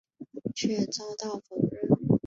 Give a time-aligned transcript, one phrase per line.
[0.55, 1.81] 却遭到否认。